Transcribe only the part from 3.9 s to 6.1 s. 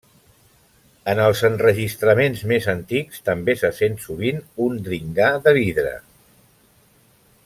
sovint un dringar de vidre.